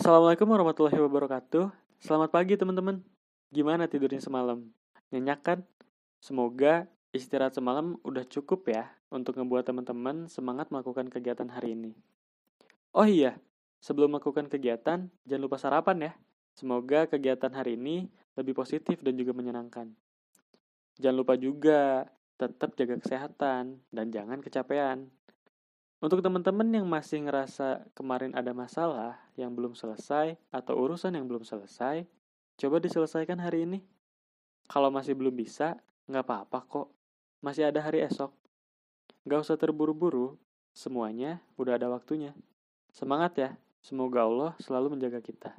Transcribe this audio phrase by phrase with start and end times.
[0.00, 1.68] Assalamualaikum warahmatullahi wabarakatuh.
[2.00, 3.04] Selamat pagi teman-teman.
[3.52, 4.64] Gimana tidurnya semalam?
[5.12, 5.58] Nyenyak kan?
[6.24, 11.92] Semoga istirahat semalam udah cukup ya untuk ngebuat teman-teman semangat melakukan kegiatan hari ini.
[12.96, 13.36] Oh iya,
[13.84, 16.12] sebelum melakukan kegiatan, jangan lupa sarapan ya.
[16.56, 18.08] Semoga kegiatan hari ini
[18.40, 19.92] lebih positif dan juga menyenangkan.
[20.96, 22.08] Jangan lupa juga
[22.40, 25.12] tetap jaga kesehatan dan jangan kecapean.
[26.00, 31.44] Untuk teman-teman yang masih ngerasa kemarin ada masalah yang belum selesai atau urusan yang belum
[31.44, 32.08] selesai,
[32.56, 33.84] coba diselesaikan hari ini.
[34.64, 35.76] Kalau masih belum bisa,
[36.08, 36.88] nggak apa-apa kok.
[37.44, 38.32] Masih ada hari esok.
[39.28, 40.40] Nggak usah terburu-buru,
[40.72, 42.32] semuanya udah ada waktunya.
[42.88, 43.50] Semangat ya,
[43.84, 45.52] semoga Allah selalu menjaga kita.